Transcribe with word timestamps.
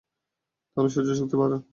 তাহলে 0.77 0.89
সহ্যশক্তি 0.89 1.35
বাড়ান। 1.37 1.61